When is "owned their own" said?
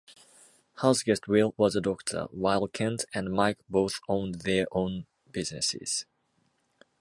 4.09-5.05